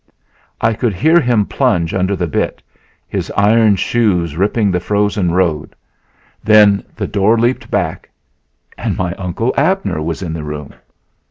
I 0.59 0.73
could 0.73 0.95
hear 0.95 1.19
him 1.21 1.45
plunge 1.45 1.93
under 1.93 2.15
the 2.15 2.25
bit, 2.25 2.63
his 3.07 3.31
iron 3.37 3.75
shoes 3.75 4.35
ripping 4.35 4.71
the 4.71 4.79
frozen 4.79 5.29
road; 5.29 5.75
then 6.43 6.83
the 6.95 7.05
door 7.05 7.37
leaped 7.37 7.69
back 7.69 8.09
and 8.79 8.97
my 8.97 9.13
Uncle 9.13 9.53
Abner 9.55 10.01
was 10.01 10.23
in 10.23 10.33
the 10.33 10.43
room. 10.43 10.73